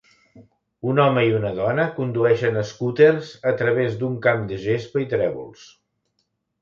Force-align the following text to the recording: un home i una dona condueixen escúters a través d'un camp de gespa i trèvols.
un 0.91 1.01
home 1.03 1.25
i 1.27 1.33
una 1.39 1.51
dona 1.59 1.85
condueixen 1.99 2.57
escúters 2.63 3.29
a 3.53 3.55
través 3.63 4.01
d'un 4.03 4.19
camp 4.25 4.49
de 4.53 4.59
gespa 4.65 5.05
i 5.05 5.09
trèvols. 5.13 5.67